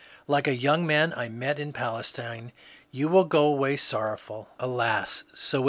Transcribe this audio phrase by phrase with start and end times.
[0.25, 2.51] Like a young man I met in Palestine,
[2.89, 5.59] you will go away sorrowful." Alas, so.